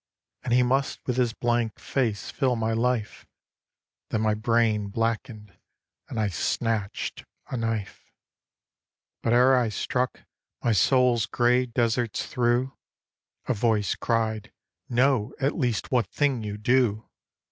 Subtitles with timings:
[0.41, 3.27] And he must with his blank face fill my life
[4.09, 5.55] Then my brain blackened;
[6.09, 8.11] and I snatched a knife.
[9.21, 10.21] But ere I struck,
[10.63, 12.75] my soul's grey deserts through
[13.47, 14.51] A voice cried,
[14.89, 17.07] 'Know at least what thing you do.'